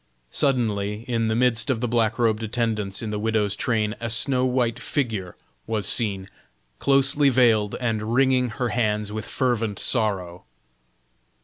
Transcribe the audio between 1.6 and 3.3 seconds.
of the black robed attendants in the